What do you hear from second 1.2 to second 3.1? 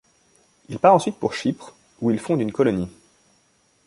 Chypre où il fonde une colonie.